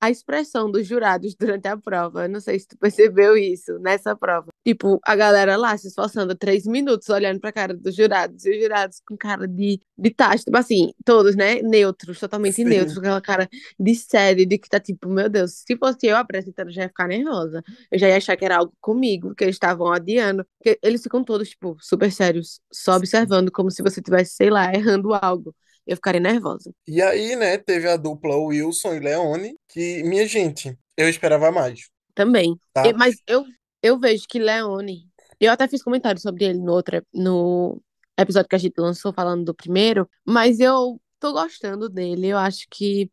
[0.00, 2.24] a expressão dos jurados durante a prova.
[2.24, 4.48] Eu não sei se tu percebeu isso nessa prova.
[4.64, 8.62] Tipo, a galera lá se esforçando três minutos olhando pra cara dos jurados, e os
[8.62, 11.62] jurados com cara de, de tacho, tipo assim, todos, né?
[11.62, 13.00] Neutros, totalmente neutros, Sim.
[13.00, 16.68] com aquela cara de série, de que tá tipo, meu Deus, se fosse eu apresentando,
[16.68, 17.62] eu já ia ficar nervosa.
[17.90, 20.44] Eu já ia achar que era algo comigo, que eles estavam adiando.
[20.58, 24.72] Porque eles ficam todos, tipo, super sérios, só observando, como se você tivesse, sei lá,
[24.74, 25.54] errando algo.
[25.88, 26.70] Eu ficaria nervosa.
[26.86, 31.88] E aí, né, teve a dupla Wilson e Leone, que, minha gente, eu esperava mais,
[32.14, 32.54] Também.
[32.74, 32.92] Tá?
[32.92, 33.44] mas eu,
[33.82, 35.08] eu vejo que Leone.
[35.40, 37.80] Eu até fiz comentário sobre ele no outro, no
[38.18, 42.26] episódio que a gente lançou falando do primeiro, mas eu tô gostando dele.
[42.26, 43.10] Eu acho que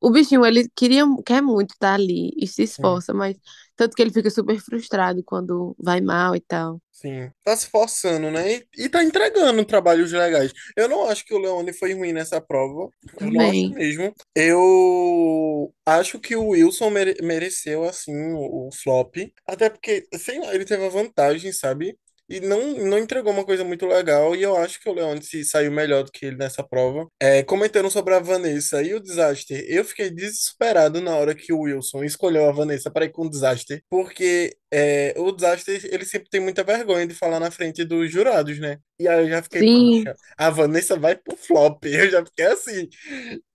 [0.00, 3.36] o bichinho, ele queria, quer muito estar ali e se Sim, esforça, mas
[3.82, 6.80] tanto que ele fica super frustrado quando vai mal e tal.
[6.90, 7.30] sim.
[7.42, 8.52] Tá se forçando, né?
[8.54, 10.52] E, e tá entregando trabalhos legais.
[10.76, 12.90] Eu não acho que o Leone foi ruim nessa prova.
[13.20, 13.74] Eu não acho Também.
[13.74, 14.14] mesmo.
[14.34, 19.16] Eu acho que o Wilson mere- mereceu, assim, o, o flop.
[19.46, 21.98] Até porque, sei lá, ele teve a vantagem, sabe?
[22.28, 24.34] E não, não entregou uma coisa muito legal.
[24.34, 27.06] E eu acho que o Leone se saiu melhor do que ele nessa prova.
[27.20, 31.60] É, comentando sobre a Vanessa e o Disaster, eu fiquei desesperado na hora que o
[31.60, 33.82] Wilson escolheu a Vanessa para ir com o Disaster.
[33.90, 38.58] Porque é, o Disaster, ele sempre tem muita vergonha de falar na frente dos jurados,
[38.58, 38.78] né?
[38.98, 41.84] E aí eu já fiquei, Sim, poxa, a Vanessa vai pro flop.
[41.84, 42.88] Eu já fiquei assim.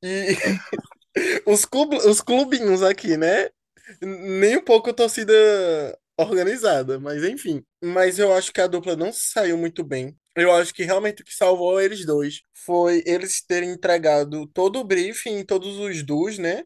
[0.03, 0.35] E
[1.45, 3.49] os, club, os clubinhos aqui, né?
[4.01, 5.33] Nem um pouco torcida
[6.17, 7.63] organizada, mas enfim.
[7.83, 10.15] Mas eu acho que a dupla não saiu muito bem.
[10.35, 14.83] Eu acho que realmente o que salvou eles dois foi eles terem entregado todo o
[14.83, 16.63] briefing, todos os do's, né?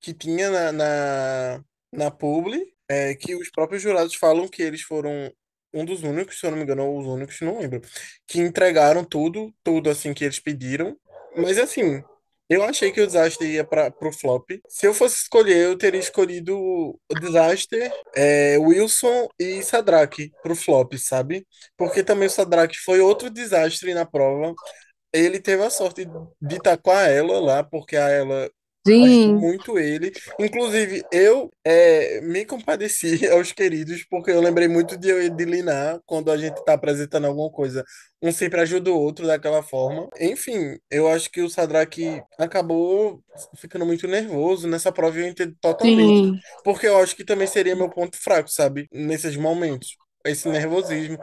[0.00, 5.32] Que tinha na, na, na publi, é, que os próprios jurados falam que eles foram
[5.72, 7.80] um dos únicos, se eu não me engano, ou os únicos, não lembro,
[8.26, 10.96] que entregaram tudo, tudo assim que eles pediram.
[11.36, 12.02] Mas assim,
[12.48, 14.50] eu achei que o Disaster ia para pro flop.
[14.68, 20.94] Se eu fosse escolher, eu teria escolhido o Disaster, é, Wilson e Sadraque pro flop,
[20.98, 21.46] sabe?
[21.76, 24.54] Porque também o Sadraque foi outro desastre na prova.
[25.12, 26.06] Ele teve a sorte
[26.40, 28.50] de estar com a ela lá, porque a ela
[28.86, 29.34] sim.
[29.34, 30.12] muito ele.
[30.38, 35.44] Inclusive, eu é, me compadeci aos queridos, porque eu lembrei muito de eu e de
[35.44, 37.84] Linar, quando a gente está apresentando alguma coisa.
[38.22, 40.08] Um sempre ajuda o outro daquela forma.
[40.18, 43.20] Enfim, eu acho que o Sadraque acabou
[43.56, 46.32] ficando muito nervoso nessa prova, eu entendo totalmente.
[46.32, 46.40] Sim.
[46.64, 48.88] Porque eu acho que também seria meu ponto fraco, sabe?
[48.90, 49.96] Nesses momentos.
[50.24, 51.18] Esse nervosismo.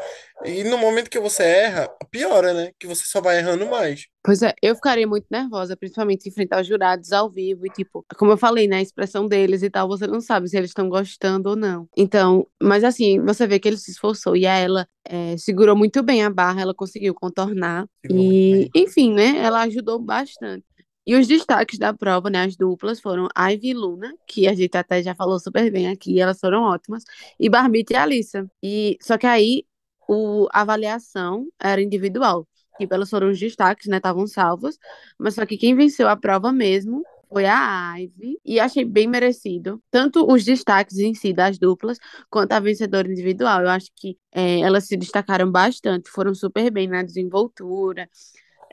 [0.46, 2.72] E no momento que você erra, piora, né?
[2.80, 4.08] Que você só vai errando mais.
[4.24, 8.32] Pois é, eu ficaria muito nervosa, principalmente enfrentar os jurados ao vivo e, tipo, como
[8.32, 11.50] eu falei, né, a expressão deles e tal, você não sabe se eles estão gostando
[11.50, 11.88] ou não.
[11.98, 16.04] Então, mas assim, você vê que ele se esforçou e a ela é, segurou muito
[16.04, 20.64] bem a barra, ela conseguiu contornar Segurou e, enfim, né, ela ajudou bastante.
[21.06, 24.78] E os destaques da prova, né, as duplas foram Ivy e Luna, que a gente
[24.78, 27.04] até já falou super bem aqui, elas foram ótimas,
[27.40, 28.50] e Barbie e Alissa.
[28.62, 29.66] E, só que aí,
[30.08, 32.48] o, a avaliação era individual.
[32.78, 33.98] Tipo, elas foram os destaques, né?
[33.98, 34.78] Estavam salvos.
[35.18, 38.40] Mas só que quem venceu a prova mesmo foi a Ivy.
[38.44, 39.82] E achei bem merecido.
[39.92, 41.98] Tanto os destaques em si das duplas,
[42.30, 43.62] quanto a vencedora individual.
[43.62, 46.10] Eu acho que é, elas se destacaram bastante.
[46.10, 48.10] Foram super bem na desenvoltura,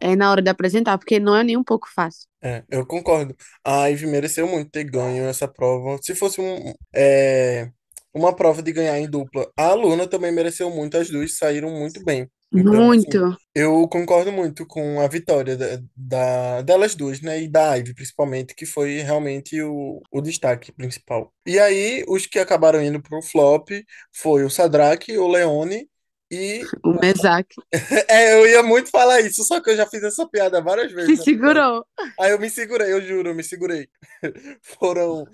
[0.01, 2.29] é, na hora de apresentar, porque não é nem um pouco fácil.
[2.43, 3.35] É, eu concordo.
[3.65, 5.99] A Ivy mereceu muito ter ganho essa prova.
[6.03, 7.71] Se fosse um, é,
[8.15, 10.97] uma prova de ganhar em dupla, a Luna também mereceu muito.
[10.97, 12.31] As duas saíram muito bem.
[12.57, 13.39] Então, assim, Muito.
[13.55, 17.43] eu concordo muito com a vitória da, da- delas duas, né?
[17.43, 21.33] E da Ivy, principalmente, que foi realmente o, o destaque principal.
[21.47, 23.69] E aí, os que acabaram indo pro flop
[24.15, 25.89] foi o Sadraque, o Leone
[26.31, 26.63] E.
[26.85, 27.57] O Mesaque.
[28.09, 31.19] é, eu ia muito falar isso, só que eu já fiz essa piada várias vezes.
[31.19, 31.87] Se segurou.
[32.21, 33.89] Aí eu me segurei, eu juro, eu me segurei.
[34.61, 35.25] Foram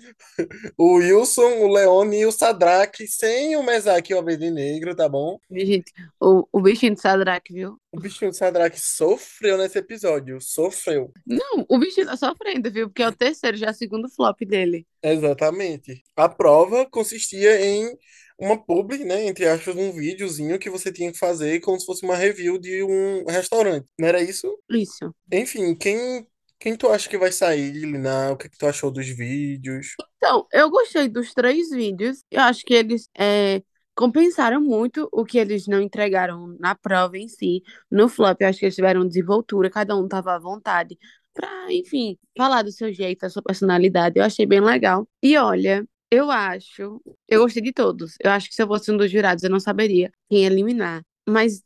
[0.77, 5.09] o Wilson, o Leone e o Sadraque, sem o Mesaque e o Abed Negro, tá
[5.09, 5.37] bom?
[5.51, 7.77] Gente, o, o bichinho de Sadraque, viu?
[7.91, 11.11] O bichinho de Sadraque sofreu nesse episódio, sofreu.
[11.25, 12.87] Não, o bichinho tá sofrendo, viu?
[12.87, 14.87] Porque é o terceiro, já é o segundo flop dele.
[15.03, 16.03] Exatamente.
[16.15, 17.97] A prova consistia em
[18.39, 22.03] uma publi, né, entre aspas, um videozinho que você tinha que fazer como se fosse
[22.03, 23.87] uma review de um restaurante.
[23.99, 24.57] Não era isso?
[24.69, 25.13] Isso.
[25.31, 26.27] Enfim, quem
[26.59, 28.31] quem tu acha que vai sair, Lina?
[28.31, 29.95] O que, que tu achou dos vídeos?
[30.17, 32.23] Então, eu gostei dos três vídeos.
[32.31, 33.61] Eu acho que eles é,
[33.95, 37.61] compensaram muito o que eles não entregaram na prova em si.
[37.91, 40.97] No flop, eu acho que eles tiveram desenvoltura, cada um tava à vontade
[41.33, 44.17] pra, enfim, falar do seu jeito, da sua personalidade.
[44.17, 45.07] Eu achei bem legal.
[45.21, 48.15] E olha, eu acho, eu gostei de todos.
[48.23, 51.03] Eu acho que se eu fosse um dos jurados, eu não saberia quem eliminar.
[51.27, 51.63] Mas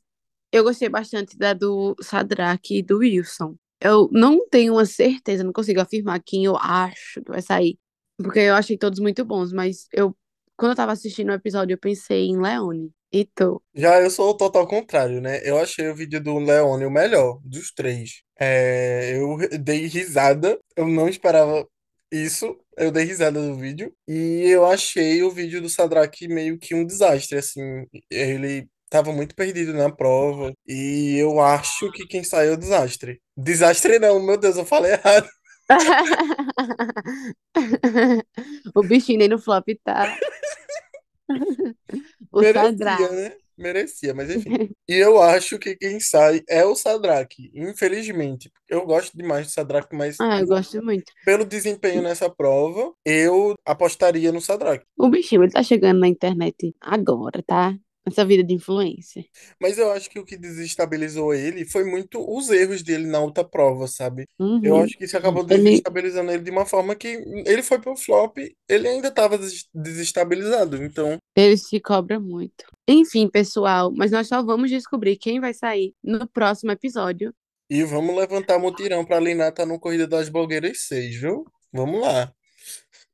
[0.52, 3.56] eu gostei bastante da do Sadraque e do Wilson.
[3.82, 7.78] Eu não tenho uma certeza, não consigo afirmar quem eu acho que vai sair.
[8.18, 10.16] Porque eu achei todos muito bons, mas eu,
[10.58, 12.92] quando eu tava assistindo o episódio, eu pensei em Leone.
[13.12, 13.62] E tu?
[13.74, 15.40] Já eu sou o total contrário, né?
[15.44, 18.22] Eu achei o vídeo do Leone o melhor dos três.
[18.40, 21.68] É, eu dei risada, eu não esperava
[22.12, 23.94] isso, eu dei risada no vídeo.
[24.08, 27.86] E eu achei o vídeo do Sadraque meio que um desastre, assim.
[28.10, 30.54] Ele tava muito perdido na prova.
[30.68, 33.22] E eu acho que quem saiu é o desastre.
[33.38, 35.28] Desastre não, meu Deus, eu falei errado.
[38.76, 40.18] o bichinho nem no flop tá.
[42.32, 43.04] o Sadraque.
[43.14, 43.36] né?
[43.60, 44.50] Merecia, mas enfim.
[44.90, 48.52] E eu acho que quem sai é o Sadraque, infelizmente.
[48.68, 51.12] Eu gosto demais do Sadraque, mas Ah, eu gosto muito.
[51.24, 54.86] pelo desempenho nessa prova, eu apostaria no Sadraque.
[54.98, 57.78] O bichinho, ele tá chegando na internet agora, tá?
[58.06, 59.24] Essa vida de influência.
[59.62, 63.44] Mas eu acho que o que desestabilizou ele foi muito os erros dele na outra
[63.44, 64.26] prova, sabe?
[64.64, 64.84] Eu Uhum.
[64.84, 67.08] acho que isso acabou desestabilizando ele de uma forma que
[67.46, 68.38] ele foi pro flop,
[68.68, 69.38] ele ainda estava
[69.74, 70.84] desestabilizado.
[70.84, 72.66] Então, ele se cobra muito.
[72.88, 77.34] Enfim, pessoal, mas nós só vamos descobrir quem vai sair no próximo episódio.
[77.70, 81.46] e vamos levantar mutirão pra Lina estar no Corrida das Blogueiras 6, viu?
[81.72, 82.34] Vamos lá.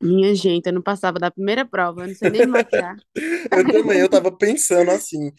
[0.02, 2.98] Minha gente, eu não passava da primeira prova, eu não sei nem me maquiar.
[3.52, 5.32] Eu também, eu tava pensando assim,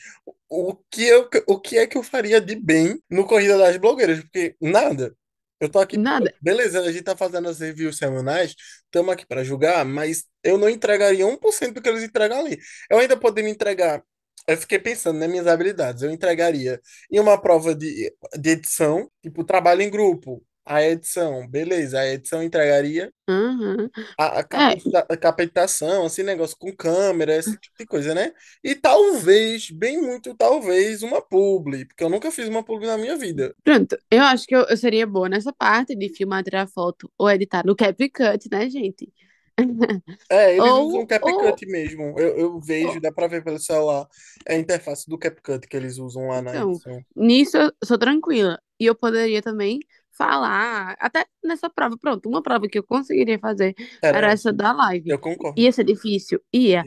[0.48, 4.20] o que eu, o que é que eu faria de bem no Corrida das Blogueiras?
[4.20, 5.14] Porque nada.
[5.60, 6.34] Eu tô aqui, Nada.
[6.40, 8.54] beleza, a gente tá fazendo as reviews semanais,
[8.84, 12.58] estamos aqui para julgar, mas eu não entregaria 1% do que eles entregam ali.
[12.90, 14.02] Eu ainda poderia entregar,
[14.46, 16.80] eu fiquei pensando nas minhas habilidades, eu entregaria
[17.10, 22.42] em uma prova de, de edição, tipo trabalho em grupo, a edição, beleza, a edição
[22.42, 23.90] entregaria Uhum.
[24.18, 28.32] a, a É, capacita- a capacitação, assim, negócio com câmera, esse tipo de coisa, né?
[28.64, 33.16] E talvez, bem muito talvez, uma publi, porque eu nunca fiz uma publi na minha
[33.16, 33.54] vida.
[33.64, 33.96] pronto.
[34.10, 37.64] Eu acho que eu, eu seria boa nessa parte de filmar, tirar foto ou editar
[37.66, 39.12] no CapCut, né, gente?
[40.28, 42.18] É, eles usam Ou, o CapCut ou, mesmo.
[42.18, 44.08] Eu, eu vejo, ou- dá pra ver pelo celular.
[44.46, 47.04] É a interface do CapCut que eles usam lá na Então, edição.
[47.14, 48.60] nisso eu sou tranquila.
[48.78, 49.80] E eu poderia também
[50.16, 54.52] falar, até nessa prova, pronto, uma prova que eu conseguiria fazer Era era essa.
[54.52, 55.10] da live.
[55.10, 55.60] Eu concordo.
[55.60, 56.40] Ia ser difícil?
[56.52, 56.84] Ia.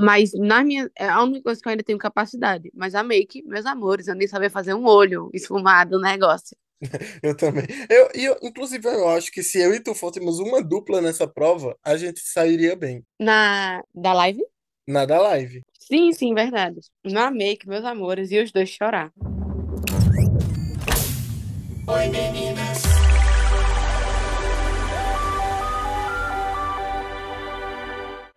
[0.00, 2.70] Mas na minha, é a única coisa que eu ainda tenho capacidade.
[2.74, 6.56] Mas a make, meus amores, eu nem sabia fazer um olho esfumado, um negócio.
[7.22, 7.64] Eu também.
[7.88, 11.28] Eu, e eu, inclusive, eu acho que se eu e tu fôssemos uma dupla nessa
[11.28, 13.04] prova, a gente sairia bem.
[13.20, 14.42] Na, da live?
[14.88, 15.62] Na da live.
[15.78, 16.80] Sim, sim, verdade.
[17.04, 19.12] Na make, meus amores, e os dois chorar.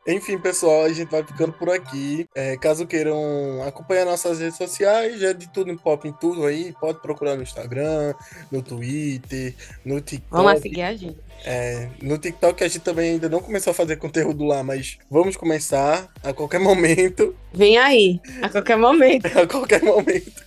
[0.07, 2.27] Enfim, pessoal, a gente vai ficando por aqui.
[2.35, 6.45] É, caso queiram acompanhar nossas redes sociais, já é de tudo em pop em tudo
[6.45, 8.13] aí, pode procurar no Instagram,
[8.51, 9.95] no Twitter, no
[10.29, 10.61] Vamos lá TikTok.
[10.61, 11.17] seguir a gente.
[11.43, 15.35] É, no TikTok a gente também ainda não começou a fazer conteúdo lá, mas vamos
[15.35, 17.35] começar a qualquer momento.
[17.51, 19.25] Vem aí, a qualquer momento.
[19.37, 20.45] A qualquer momento.